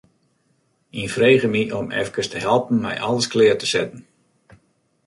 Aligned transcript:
Ien 0.99 1.11
frege 1.15 1.49
my 1.57 1.61
om 1.81 1.91
efkes 2.01 2.31
te 2.33 2.43
helpen 2.47 2.83
mei 2.87 2.95
alles 3.09 3.31
klear 3.35 3.57
te 3.59 3.67
setten. 3.75 4.01